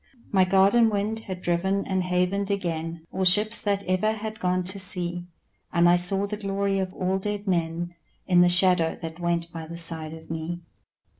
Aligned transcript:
My 0.31 0.45
garden 0.45 0.89
wind 0.89 1.19
had 1.19 1.41
driven 1.43 1.85
and 1.85 2.01
havened 2.01 2.49
again 2.49 3.05
All 3.11 3.23
ships 3.23 3.61
that 3.61 3.83
ever 3.83 4.13
had 4.13 4.39
gone 4.39 4.63
to 4.63 4.79
sea, 4.79 5.27
And 5.71 5.87
I 5.87 5.95
saw 5.95 6.25
the 6.25 6.37
glory 6.37 6.79
of 6.79 6.91
all 6.95 7.19
dead 7.19 7.45
men 7.45 7.93
In 8.25 8.41
the 8.41 8.49
shadow 8.49 8.97
that 8.99 9.19
went 9.19 9.51
by 9.53 9.67
the 9.67 9.77
side 9.77 10.15
of 10.15 10.31
me. 10.31 10.61